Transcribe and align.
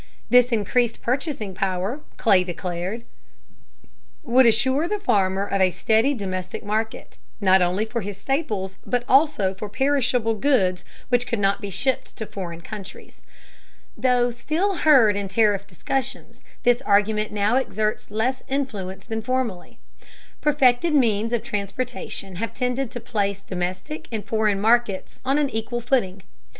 This 0.31 0.51
increased 0.51 1.03
purchasing 1.03 1.53
power, 1.53 1.99
Clay 2.17 2.43
declared, 2.43 3.03
would 4.23 4.47
assure 4.47 4.87
the 4.87 4.97
farmer 4.97 5.45
of 5.45 5.61
a 5.61 5.69
steady 5.69 6.15
domestic 6.15 6.65
market, 6.65 7.19
not 7.39 7.61
only 7.61 7.85
for 7.85 8.01
his 8.01 8.17
staples, 8.17 8.79
but 8.83 9.03
also 9.07 9.53
for 9.53 9.69
perishable 9.69 10.33
goods 10.33 10.83
which 11.09 11.27
could 11.27 11.37
not 11.37 11.61
be 11.61 11.69
shipped 11.69 12.17
to 12.17 12.25
foreign 12.25 12.61
countries. 12.61 13.21
Though 13.95 14.31
still 14.31 14.77
heard 14.77 15.15
in 15.15 15.27
tariff 15.27 15.67
discussions, 15.67 16.41
this 16.63 16.81
argument 16.81 17.31
now 17.31 17.57
exerts 17.57 18.09
less 18.09 18.41
influence 18.47 19.05
than 19.05 19.21
formerly. 19.21 19.77
Perfected 20.41 20.95
means 20.95 21.31
of 21.31 21.43
transportation 21.43 22.37
have 22.37 22.55
tended 22.55 22.89
to 22.89 22.99
place 22.99 23.43
domestic 23.43 24.07
and 24.11 24.25
foreign 24.25 24.59
markets 24.59 25.19
on 25.23 25.37
an 25.37 25.51
equal 25.51 25.79
footing. 25.79 26.23